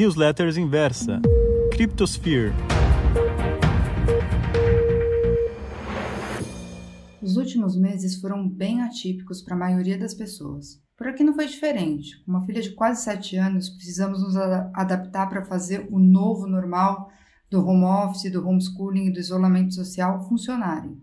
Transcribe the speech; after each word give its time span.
Newsletters 0.00 0.56
Inversa. 0.56 1.20
Cryptosphere. 1.72 2.54
Os 7.20 7.36
últimos 7.36 7.76
meses 7.76 8.18
foram 8.18 8.48
bem 8.48 8.80
atípicos 8.80 9.42
para 9.42 9.54
a 9.54 9.58
maioria 9.58 9.98
das 9.98 10.14
pessoas. 10.14 10.80
Por 10.96 11.06
aqui 11.06 11.22
não 11.22 11.34
foi 11.34 11.46
diferente. 11.46 12.18
Com 12.24 12.30
uma 12.30 12.46
filha 12.46 12.62
de 12.62 12.70
quase 12.70 13.04
7 13.04 13.36
anos, 13.36 13.68
precisamos 13.68 14.22
nos 14.22 14.38
adaptar 14.72 15.28
para 15.28 15.44
fazer 15.44 15.86
o 15.90 15.98
novo 15.98 16.46
normal 16.46 17.10
do 17.50 17.62
home 17.62 17.84
office, 17.84 18.32
do 18.32 18.48
homeschooling 18.48 19.08
e 19.08 19.12
do 19.12 19.20
isolamento 19.20 19.74
social 19.74 20.26
funcionarem. 20.26 20.98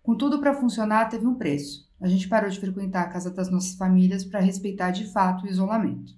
Com 0.00 0.16
tudo 0.16 0.38
para 0.38 0.54
funcionar, 0.54 1.08
teve 1.08 1.26
um 1.26 1.34
preço. 1.34 1.88
A 2.00 2.06
gente 2.06 2.28
parou 2.28 2.48
de 2.48 2.60
frequentar 2.60 3.02
a 3.02 3.08
casa 3.08 3.32
das 3.32 3.50
nossas 3.50 3.74
famílias 3.74 4.24
para 4.24 4.38
respeitar 4.38 4.92
de 4.92 5.10
fato 5.12 5.42
o 5.42 5.48
isolamento. 5.48 6.16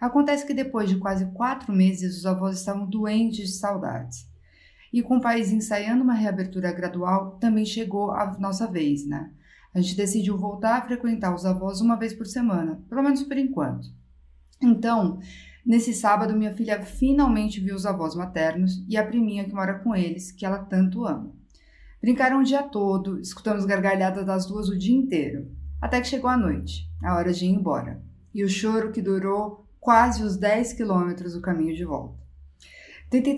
Acontece 0.00 0.46
que 0.46 0.54
depois 0.54 0.88
de 0.88 0.96
quase 0.96 1.26
quatro 1.32 1.72
meses, 1.72 2.18
os 2.18 2.26
avós 2.26 2.58
estavam 2.58 2.86
doentes 2.86 3.48
de 3.48 3.54
saudades. 3.54 4.28
E 4.92 5.02
com 5.02 5.16
o 5.16 5.20
país 5.20 5.50
ensaiando 5.50 6.02
uma 6.02 6.14
reabertura 6.14 6.72
gradual, 6.72 7.38
também 7.38 7.64
chegou 7.64 8.12
a 8.12 8.38
nossa 8.38 8.66
vez, 8.66 9.06
né? 9.06 9.30
A 9.74 9.80
gente 9.80 9.96
decidiu 9.96 10.38
voltar 10.38 10.78
a 10.78 10.82
frequentar 10.82 11.34
os 11.34 11.44
avós 11.44 11.80
uma 11.80 11.96
vez 11.96 12.14
por 12.14 12.26
semana, 12.26 12.82
pelo 12.88 13.02
menos 13.02 13.22
por 13.22 13.36
enquanto. 13.36 13.88
Então, 14.62 15.18
nesse 15.64 15.92
sábado, 15.92 16.36
minha 16.36 16.54
filha 16.54 16.82
finalmente 16.82 17.60
viu 17.60 17.74
os 17.74 17.84
avós 17.84 18.14
maternos 18.14 18.82
e 18.88 18.96
a 18.96 19.06
priminha 19.06 19.44
que 19.44 19.54
mora 19.54 19.78
com 19.80 19.94
eles, 19.94 20.32
que 20.32 20.46
ela 20.46 20.58
tanto 20.58 21.04
ama. 21.04 21.30
Brincaram 22.00 22.40
o 22.40 22.44
dia 22.44 22.62
todo, 22.62 23.20
escutamos 23.20 23.64
gargalhadas 23.64 24.24
das 24.24 24.46
duas 24.46 24.68
o 24.68 24.78
dia 24.78 24.96
inteiro, 24.96 25.50
até 25.80 26.00
que 26.00 26.06
chegou 26.06 26.30
a 26.30 26.36
noite, 26.36 26.88
a 27.02 27.14
hora 27.14 27.32
de 27.32 27.44
ir 27.44 27.50
embora, 27.50 28.02
e 28.32 28.44
o 28.44 28.48
choro 28.48 28.92
que 28.92 29.02
durou 29.02 29.65
quase 29.86 30.24
os 30.24 30.36
10 30.36 30.72
quilômetros 30.72 31.34
do 31.34 31.40
caminho 31.40 31.72
de 31.72 31.84
volta. 31.84 32.18
Tentei 33.08 33.36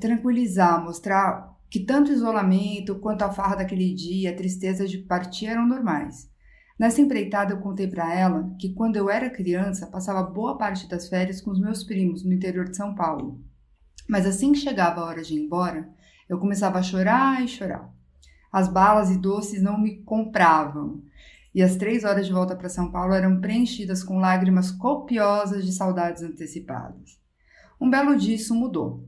tranquilizar, 0.00 0.82
mostrar 0.82 1.56
que 1.70 1.78
tanto 1.78 2.10
o 2.10 2.12
isolamento 2.12 2.98
quanto 2.98 3.22
a 3.22 3.30
farra 3.30 3.54
daquele 3.54 3.94
dia, 3.94 4.32
a 4.32 4.34
tristeza 4.34 4.88
de 4.88 4.98
partir 4.98 5.46
eram 5.46 5.68
normais. 5.68 6.28
Nessa 6.76 7.00
empreitada, 7.00 7.52
eu 7.52 7.60
contei 7.60 7.86
para 7.86 8.12
ela 8.12 8.52
que 8.58 8.74
quando 8.74 8.96
eu 8.96 9.08
era 9.08 9.30
criança, 9.30 9.86
passava 9.86 10.20
boa 10.24 10.58
parte 10.58 10.88
das 10.88 11.08
férias 11.08 11.40
com 11.40 11.52
os 11.52 11.60
meus 11.60 11.84
primos 11.84 12.24
no 12.24 12.32
interior 12.32 12.68
de 12.68 12.76
São 12.76 12.92
Paulo. 12.92 13.40
Mas 14.08 14.26
assim 14.26 14.50
que 14.50 14.58
chegava 14.58 15.00
a 15.00 15.04
hora 15.04 15.22
de 15.22 15.34
ir 15.34 15.44
embora, 15.44 15.88
eu 16.28 16.40
começava 16.40 16.80
a 16.80 16.82
chorar 16.82 17.40
e 17.44 17.46
chorar. 17.46 17.88
As 18.52 18.66
balas 18.66 19.12
e 19.12 19.16
doces 19.16 19.62
não 19.62 19.80
me 19.80 20.02
compravam, 20.02 21.04
e 21.54 21.62
as 21.62 21.76
três 21.76 22.04
horas 22.04 22.26
de 22.26 22.32
volta 22.32 22.56
para 22.56 22.68
São 22.68 22.90
Paulo 22.90 23.14
eram 23.14 23.40
preenchidas 23.40 24.02
com 24.02 24.18
lágrimas 24.18 24.72
copiosas 24.72 25.64
de 25.64 25.72
saudades 25.72 26.22
antecipadas. 26.22 27.18
Um 27.80 27.88
belo 27.88 28.16
dia 28.16 28.34
isso 28.34 28.54
mudou. 28.54 29.06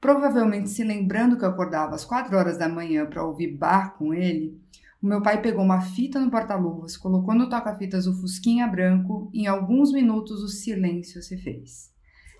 Provavelmente 0.00 0.68
se 0.68 0.84
lembrando 0.84 1.38
que 1.38 1.44
eu 1.44 1.48
acordava 1.48 1.94
às 1.94 2.04
quatro 2.04 2.36
horas 2.36 2.58
da 2.58 2.68
manhã 2.68 3.06
para 3.06 3.24
ouvir 3.24 3.56
bar 3.56 3.96
com 3.96 4.12
ele, 4.12 4.60
o 5.02 5.06
meu 5.06 5.22
pai 5.22 5.40
pegou 5.40 5.64
uma 5.64 5.80
fita 5.80 6.20
no 6.20 6.30
porta-luvas, 6.30 6.96
colocou 6.96 7.34
no 7.34 7.48
toca-fitas 7.48 8.06
o 8.06 8.20
fusquinha 8.20 8.66
branco 8.66 9.30
e 9.32 9.42
em 9.42 9.46
alguns 9.46 9.92
minutos 9.92 10.42
o 10.42 10.48
silêncio 10.48 11.22
se 11.22 11.38
fez. 11.38 11.90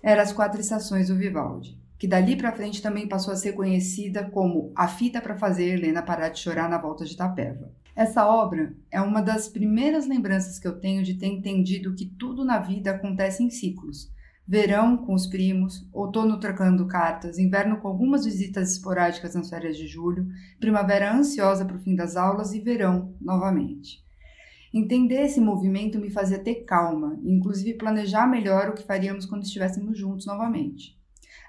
Era 0.03 0.21
as 0.21 0.33
quatro 0.33 0.61
estações 0.61 1.07
do 1.07 1.15
Vivaldi, 1.15 1.79
que 1.97 2.07
dali 2.07 2.35
para 2.35 2.51
frente 2.51 2.81
também 2.81 3.07
passou 3.07 3.33
a 3.33 3.37
ser 3.37 3.53
conhecida 3.53 4.29
como 4.29 4.71
a 4.75 4.87
fita 4.87 5.19
para 5.19 5.37
fazer 5.37 5.65
Helena 5.65 6.01
parar 6.01 6.29
de 6.29 6.39
chorar 6.39 6.69
na 6.69 6.77
volta 6.77 7.05
de 7.05 7.13
Itapeva. 7.13 7.71
Essa 7.97 8.27
obra 8.27 8.75
é 8.91 9.01
uma 9.01 9.23
das 9.23 9.49
primeiras 9.49 10.07
lembranças 10.07 10.59
que 10.59 10.67
eu 10.67 10.79
tenho 10.79 11.03
de 11.03 11.15
ter 11.15 11.25
entendido 11.25 11.95
que 11.95 12.05
tudo 12.05 12.45
na 12.45 12.59
vida 12.59 12.91
acontece 12.91 13.41
em 13.41 13.49
ciclos. 13.49 14.13
Verão 14.47 14.97
com 14.97 15.15
os 15.15 15.25
primos, 15.25 15.89
outono 15.91 16.39
trocando 16.39 16.85
cartas, 16.85 17.39
inverno 17.39 17.77
com 17.77 17.87
algumas 17.87 18.23
visitas 18.23 18.71
esporádicas 18.71 19.33
nas 19.33 19.49
férias 19.49 19.75
de 19.75 19.87
julho, 19.87 20.27
primavera 20.59 21.11
ansiosa 21.11 21.65
para 21.65 21.75
o 21.75 21.79
fim 21.79 21.95
das 21.95 22.15
aulas 22.15 22.53
e 22.53 22.59
verão 22.59 23.15
novamente. 23.19 24.05
Entender 24.71 25.23
esse 25.23 25.41
movimento 25.41 25.97
me 25.97 26.11
fazia 26.11 26.37
ter 26.37 26.65
calma 26.65 27.19
inclusive, 27.23 27.79
planejar 27.79 28.27
melhor 28.27 28.69
o 28.69 28.73
que 28.73 28.85
faríamos 28.85 29.25
quando 29.25 29.41
estivéssemos 29.41 29.97
juntos 29.97 30.27
novamente. 30.27 30.95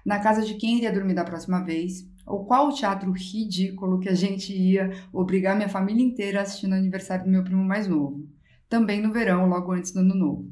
Na 0.03 0.19
casa 0.19 0.43
de 0.43 0.55
quem 0.55 0.79
iria 0.79 0.91
dormir 0.91 1.13
da 1.13 1.25
próxima 1.25 1.63
vez, 1.63 2.09
ou 2.29 2.45
qual 2.45 2.69
o 2.69 2.73
teatro 2.73 3.11
ridículo 3.13 3.99
que 3.99 4.09
a 4.09 4.15
gente 4.15 4.53
ia 4.53 4.91
obrigar 5.13 5.57
minha 5.57 5.69
família 5.69 6.05
inteira 6.05 6.41
a 6.41 6.43
assistir 6.43 6.67
no 6.67 6.75
aniversário 6.75 7.25
do 7.25 7.31
meu 7.31 7.43
primo 7.43 7.65
mais 7.65 7.89
novo, 7.89 8.29
também 8.69 9.01
no 9.01 9.13
verão, 9.13 9.49
logo 9.49 9.73
antes 9.73 9.93
do 9.93 10.01
ano 10.01 10.15
novo. 10.15 10.51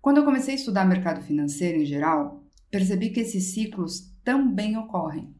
Quando 0.00 0.18
eu 0.18 0.24
comecei 0.24 0.54
a 0.54 0.56
estudar 0.56 0.84
mercado 0.84 1.22
financeiro 1.22 1.78
em 1.78 1.84
geral, 1.84 2.42
percebi 2.70 3.10
que 3.10 3.20
esses 3.20 3.52
ciclos 3.52 4.10
também 4.24 4.76
ocorrem. 4.76 5.34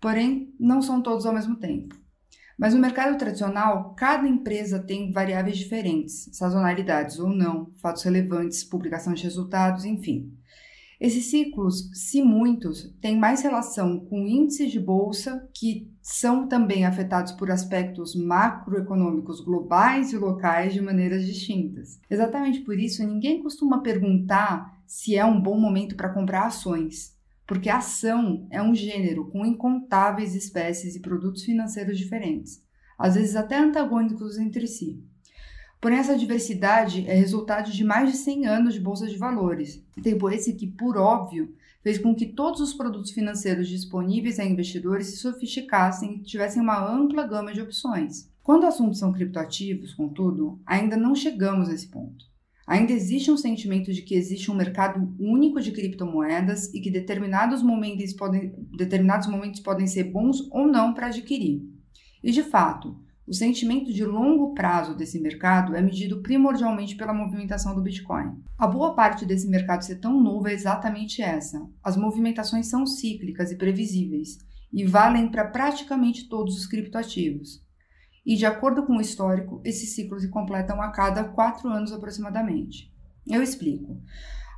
Porém, 0.00 0.54
não 0.60 0.80
são 0.80 1.02
todos 1.02 1.26
ao 1.26 1.34
mesmo 1.34 1.56
tempo. 1.56 1.96
Mas 2.56 2.74
no 2.74 2.80
mercado 2.80 3.16
tradicional, 3.16 3.94
cada 3.94 4.26
empresa 4.26 4.80
tem 4.80 5.12
variáveis 5.12 5.56
diferentes, 5.56 6.28
sazonalidades 6.32 7.18
ou 7.18 7.28
não, 7.28 7.72
fatos 7.76 8.02
relevantes, 8.02 8.64
publicação 8.64 9.14
de 9.14 9.22
resultados, 9.22 9.84
enfim. 9.84 10.32
Esses 11.00 11.26
ciclos, 11.30 11.90
se 11.92 12.20
muitos, 12.20 12.92
têm 13.00 13.16
mais 13.16 13.40
relação 13.40 14.00
com 14.00 14.26
índices 14.26 14.72
de 14.72 14.80
bolsa, 14.80 15.48
que 15.54 15.88
são 16.02 16.48
também 16.48 16.84
afetados 16.84 17.30
por 17.32 17.52
aspectos 17.52 18.16
macroeconômicos 18.16 19.40
globais 19.40 20.12
e 20.12 20.18
locais 20.18 20.72
de 20.72 20.80
maneiras 20.80 21.24
distintas. 21.24 22.00
Exatamente 22.10 22.62
por 22.62 22.76
isso, 22.76 23.06
ninguém 23.06 23.40
costuma 23.40 23.80
perguntar 23.80 24.76
se 24.88 25.14
é 25.14 25.24
um 25.24 25.40
bom 25.40 25.56
momento 25.60 25.94
para 25.94 26.12
comprar 26.12 26.46
ações, 26.46 27.16
porque 27.46 27.70
ação 27.70 28.48
é 28.50 28.60
um 28.60 28.74
gênero 28.74 29.30
com 29.30 29.46
incontáveis 29.46 30.34
espécies 30.34 30.96
e 30.96 31.00
produtos 31.00 31.44
financeiros 31.44 31.96
diferentes, 31.96 32.60
às 32.98 33.14
vezes 33.14 33.36
até 33.36 33.56
antagônicos 33.56 34.36
entre 34.36 34.66
si. 34.66 35.00
Porém, 35.80 35.98
essa 35.98 36.16
diversidade 36.16 37.04
é 37.06 37.14
resultado 37.14 37.70
de 37.70 37.84
mais 37.84 38.10
de 38.10 38.16
100 38.16 38.46
anos 38.46 38.74
de 38.74 38.80
bolsa 38.80 39.06
de 39.06 39.16
valores. 39.16 39.84
Tempo 40.02 40.28
esse 40.28 40.52
que, 40.54 40.66
por 40.66 40.96
óbvio, 40.96 41.54
fez 41.82 41.98
com 41.98 42.14
que 42.14 42.26
todos 42.26 42.60
os 42.60 42.74
produtos 42.74 43.12
financeiros 43.12 43.68
disponíveis 43.68 44.40
a 44.40 44.44
investidores 44.44 45.06
se 45.06 45.18
sofisticassem 45.18 46.16
e 46.16 46.22
tivessem 46.22 46.60
uma 46.60 46.84
ampla 46.84 47.26
gama 47.26 47.52
de 47.52 47.60
opções. 47.60 48.28
Quando 48.42 48.66
assuntos 48.66 48.98
são 48.98 49.12
criptoativos, 49.12 49.94
contudo, 49.94 50.60
ainda 50.66 50.96
não 50.96 51.14
chegamos 51.14 51.68
a 51.68 51.74
esse 51.74 51.86
ponto. 51.86 52.24
Ainda 52.66 52.92
existe 52.92 53.30
um 53.30 53.36
sentimento 53.36 53.92
de 53.92 54.02
que 54.02 54.14
existe 54.14 54.50
um 54.50 54.54
mercado 54.54 55.14
único 55.18 55.60
de 55.60 55.72
criptomoedas 55.72 56.72
e 56.74 56.80
que 56.80 56.90
determinados 56.90 57.62
momentos 57.62 58.12
podem, 58.12 58.52
determinados 58.76 59.26
momentos 59.26 59.60
podem 59.60 59.86
ser 59.86 60.04
bons 60.04 60.46
ou 60.50 60.66
não 60.66 60.92
para 60.92 61.06
adquirir. 61.06 61.62
E 62.22 62.30
de 62.30 62.42
fato, 62.42 62.94
o 63.28 63.34
sentimento 63.34 63.92
de 63.92 64.06
longo 64.06 64.54
prazo 64.54 64.96
desse 64.96 65.20
mercado 65.20 65.76
é 65.76 65.82
medido 65.82 66.22
primordialmente 66.22 66.96
pela 66.96 67.12
movimentação 67.12 67.74
do 67.74 67.82
Bitcoin. 67.82 68.42
A 68.56 68.66
boa 68.66 68.94
parte 68.94 69.26
desse 69.26 69.46
mercado 69.46 69.82
ser 69.84 69.96
tão 69.96 70.18
novo 70.18 70.48
é 70.48 70.54
exatamente 70.54 71.20
essa. 71.20 71.60
As 71.84 71.94
movimentações 71.94 72.68
são 72.68 72.86
cíclicas 72.86 73.52
e 73.52 73.56
previsíveis 73.56 74.38
e 74.72 74.82
valem 74.82 75.30
para 75.30 75.44
praticamente 75.44 76.26
todos 76.26 76.56
os 76.56 76.66
criptoativos. 76.66 77.62
E, 78.24 78.34
de 78.34 78.46
acordo 78.46 78.86
com 78.86 78.96
o 78.96 79.00
histórico, 79.00 79.60
esses 79.62 79.94
ciclos 79.94 80.22
se 80.22 80.30
completam 80.30 80.80
a 80.80 80.90
cada 80.90 81.22
quatro 81.24 81.68
anos 81.68 81.92
aproximadamente. 81.92 82.90
Eu 83.26 83.42
explico. 83.42 84.00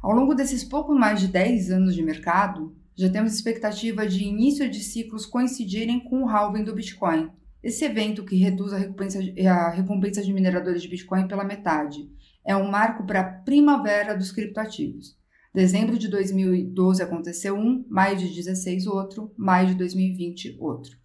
Ao 0.01 0.13
longo 0.13 0.33
desses 0.33 0.63
pouco 0.63 0.95
mais 0.95 1.21
de 1.21 1.27
10 1.27 1.73
anos 1.73 1.93
de 1.93 2.05
mercado, 2.05 2.73
já 2.95 3.11
temos 3.11 3.35
expectativa 3.35 4.07
de 4.07 4.23
início 4.23 4.71
de 4.71 4.79
ciclos 4.79 5.27
coincidirem 5.27 5.99
com 5.99 6.23
o 6.23 6.29
halving 6.29 6.63
do 6.63 6.75
Bitcoin, 6.75 7.31
esse 7.63 7.85
evento, 7.85 8.25
que 8.25 8.37
reduz 8.37 8.73
a 8.73 8.79
recompensa, 8.79 9.19
a 9.49 9.71
recompensa 9.71 10.23
de 10.23 10.33
mineradores 10.33 10.83
de 10.83 10.89
Bitcoin 10.89 11.29
pela 11.29 11.45
metade, 11.45 12.11
é 12.47 12.57
um 12.57 12.71
marco 12.71 13.05
para 13.05 13.21
a 13.21 13.25
primavera 13.25 14.17
dos 14.17 14.33
criptoativos. 14.33 15.19
Dezembro 15.53 15.99
de 15.99 16.09
2012 16.09 17.03
aconteceu 17.03 17.57
um, 17.57 17.85
maio 17.89 18.17
de 18.17 18.33
16 18.33 18.87
outro, 18.87 19.33
maio 19.37 19.69
de 19.69 19.75
2020 19.75 20.57
outro. 20.61 20.97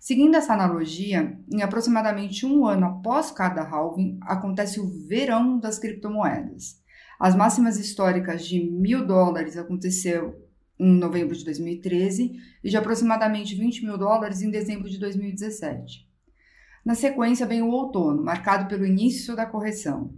Seguindo 0.00 0.36
essa 0.36 0.52
analogia, 0.52 1.38
em 1.52 1.62
aproximadamente 1.62 2.44
um 2.44 2.66
ano 2.66 2.86
após 2.86 3.30
cada 3.30 3.62
halving, 3.62 4.18
acontece 4.22 4.80
o 4.80 5.06
verão 5.06 5.58
das 5.58 5.78
criptomoedas. 5.78 6.76
As 7.18 7.34
máximas 7.34 7.78
históricas 7.78 8.46
de 8.46 8.60
mil 8.60 9.06
dólares 9.06 9.56
aconteceu 9.56 10.47
em 10.78 10.94
novembro 10.94 11.34
de 11.34 11.44
2013 11.44 12.36
e 12.62 12.70
de 12.70 12.76
aproximadamente 12.76 13.54
20 13.54 13.84
mil 13.84 13.98
dólares 13.98 14.42
em 14.42 14.50
dezembro 14.50 14.88
de 14.88 14.98
2017. 14.98 16.06
Na 16.84 16.94
sequência 16.94 17.46
vem 17.46 17.62
o 17.62 17.70
outono, 17.70 18.22
marcado 18.22 18.68
pelo 18.68 18.86
início 18.86 19.34
da 19.34 19.44
correção. 19.44 20.14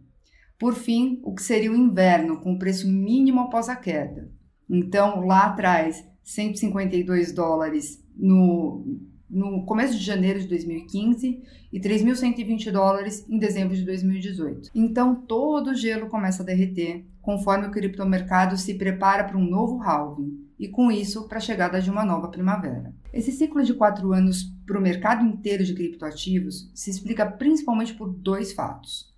Por 0.59 0.75
fim, 0.75 1.21
o 1.25 1.35
que 1.35 1.43
seria 1.43 1.73
o 1.73 1.77
inverno, 1.77 2.41
com 2.41 2.53
o 2.53 2.59
preço 2.59 2.87
mínimo 2.87 3.41
após 3.41 3.69
a 3.69 3.77
queda. 3.77 4.31
Então, 4.69 5.27
lá 5.27 5.47
atrás, 5.47 6.07
152 6.23 7.33
dólares 7.33 8.05
no, 8.15 8.85
no 9.29 9.65
começo 9.65 9.99
de 9.99 10.05
janeiro 10.05 10.39
de 10.39 10.47
2015 10.47 11.43
e 11.73 11.81
3.120 11.81 12.71
dólares 12.71 13.27
em 13.29 13.39
dezembro 13.39 13.75
de 13.75 13.85
2018. 13.85 14.71
Então, 14.75 15.15
todo 15.15 15.71
o 15.71 15.75
gelo 15.75 16.09
começa 16.09 16.43
a 16.43 16.47
derreter 16.47 17.07
conforme 17.23 17.67
o 17.67 17.71
criptomercado 17.71 18.57
se 18.57 18.75
prepara 18.75 19.25
para 19.25 19.39
um 19.39 19.49
novo 19.49 19.83
halving 19.83 20.50
e, 20.61 20.69
com 20.69 20.93
isso, 20.93 21.27
para 21.27 21.39
a 21.39 21.41
chegada 21.41 21.81
de 21.81 21.91
uma 21.91 22.05
nova 22.05 22.29
primavera. 22.29 22.95
Esse 23.15 23.33
ciclo 23.33 23.65
de 23.65 23.73
quatro 23.73 24.13
anos 24.13 24.45
para 24.67 24.79
o 24.79 24.83
mercado 24.83 25.25
inteiro 25.25 25.65
de 25.65 25.73
criptoativos 25.73 26.71
se 26.75 26.91
explica 26.91 27.25
principalmente 27.25 27.95
por 27.95 28.13
dois 28.13 28.53
fatos. 28.53 29.09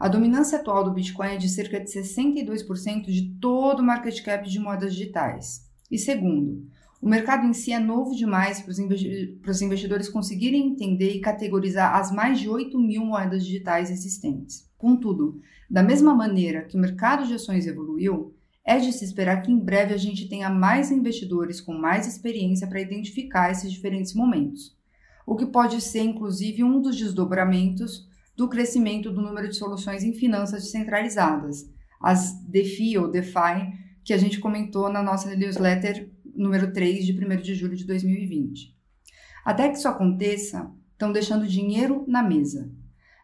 A 0.00 0.08
dominância 0.08 0.58
atual 0.58 0.82
do 0.82 0.92
Bitcoin 0.92 1.28
é 1.28 1.36
de 1.36 1.48
cerca 1.48 1.78
de 1.78 1.88
62% 1.88 3.04
de 3.06 3.30
todo 3.40 3.78
o 3.78 3.84
market 3.84 4.20
cap 4.24 4.50
de 4.50 4.58
moedas 4.58 4.92
digitais. 4.92 5.70
E 5.88 5.96
segundo, 5.96 6.66
o 7.00 7.08
mercado 7.08 7.46
em 7.46 7.52
si 7.52 7.72
é 7.72 7.78
novo 7.78 8.12
demais 8.16 8.60
para 8.60 8.72
os 9.52 9.62
investidores 9.62 10.08
conseguirem 10.08 10.66
entender 10.66 11.12
e 11.12 11.20
categorizar 11.20 11.94
as 11.94 12.10
mais 12.10 12.40
de 12.40 12.48
8 12.48 12.76
mil 12.76 13.04
moedas 13.04 13.44
digitais 13.44 13.88
existentes. 13.88 14.68
Contudo, 14.76 15.40
da 15.70 15.82
mesma 15.82 16.12
maneira 16.12 16.62
que 16.62 16.76
o 16.76 16.80
mercado 16.80 17.24
de 17.24 17.34
ações 17.34 17.68
evoluiu, 17.68 18.34
é 18.68 18.78
de 18.78 18.92
se 18.92 19.02
esperar 19.02 19.40
que 19.40 19.50
em 19.50 19.58
breve 19.58 19.94
a 19.94 19.96
gente 19.96 20.28
tenha 20.28 20.50
mais 20.50 20.90
investidores 20.90 21.58
com 21.58 21.72
mais 21.72 22.06
experiência 22.06 22.66
para 22.66 22.82
identificar 22.82 23.50
esses 23.50 23.72
diferentes 23.72 24.12
momentos, 24.12 24.76
o 25.26 25.34
que 25.34 25.46
pode 25.46 25.80
ser 25.80 26.02
inclusive 26.02 26.62
um 26.62 26.78
dos 26.78 26.94
desdobramentos 26.94 28.06
do 28.36 28.46
crescimento 28.46 29.10
do 29.10 29.22
número 29.22 29.48
de 29.48 29.56
soluções 29.56 30.04
em 30.04 30.12
finanças 30.12 30.64
descentralizadas, 30.64 31.66
as 31.98 32.44
DeFi 32.44 32.98
ou 32.98 33.10
DeFi, 33.10 33.72
que 34.04 34.12
a 34.12 34.18
gente 34.18 34.38
comentou 34.38 34.92
na 34.92 35.02
nossa 35.02 35.34
newsletter 35.34 36.10
número 36.36 36.70
3 36.70 37.06
de 37.06 37.12
1 37.12 37.40
de 37.40 37.54
julho 37.54 37.74
de 37.74 37.86
2020. 37.86 38.76
Até 39.46 39.70
que 39.70 39.78
isso 39.78 39.88
aconteça, 39.88 40.70
estão 40.92 41.10
deixando 41.10 41.48
dinheiro 41.48 42.04
na 42.06 42.22
mesa. 42.22 42.70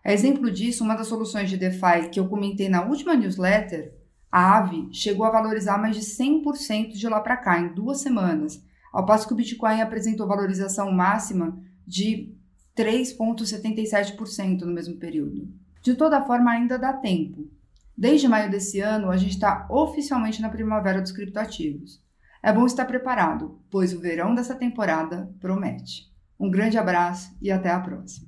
A 0.03 0.11
exemplo 0.11 0.51
disso, 0.51 0.83
uma 0.83 0.95
das 0.95 1.07
soluções 1.07 1.51
de 1.51 1.59
DeFi 1.59 2.09
que 2.11 2.19
eu 2.19 2.29
comentei 2.29 2.71
na 2.71 2.83
última 2.87 3.15
newsletter, 3.15 3.93
a 4.35 4.57
Aave, 4.57 4.89
chegou 4.91 5.25
a 5.25 5.31
valorizar 5.31 5.79
mais 5.79 5.95
de 5.95 6.03
100% 6.03 6.95
de 6.95 7.09
lá 7.09 7.21
para 7.21 7.37
cá 7.37 7.61
em 7.61 7.73
duas 7.73 8.01
semanas, 8.01 8.61
ao 8.93 9.07
passo 9.07 9.29
que 9.29 9.33
o 9.33 9.37
Bitcoin 9.37 9.81
apresentou 9.81 10.27
valorização 10.27 10.91
máxima 10.91 11.57
de 11.87 12.35
3,77% 12.77 14.63
no 14.63 14.73
mesmo 14.73 14.97
período. 14.97 15.49
De 15.81 15.95
toda 15.95 16.25
forma, 16.25 16.51
ainda 16.51 16.77
dá 16.77 16.93
tempo. 16.93 17.49
Desde 17.97 18.27
maio 18.27 18.51
desse 18.51 18.81
ano, 18.81 19.09
a 19.09 19.17
gente 19.17 19.35
está 19.35 19.69
oficialmente 19.71 20.43
na 20.43 20.49
primavera 20.49 21.01
dos 21.01 21.13
criptoativos. 21.13 22.03
É 22.43 22.53
bom 22.53 22.67
estar 22.67 22.87
preparado, 22.87 23.61
pois 23.71 23.95
o 23.95 24.01
verão 24.01 24.35
dessa 24.35 24.57
temporada 24.57 25.33
promete. 25.39 26.13
Um 26.41 26.51
grande 26.51 26.77
abraço 26.77 27.31
e 27.41 27.53
até 27.53 27.71
a 27.71 27.79
próxima. 27.79 28.27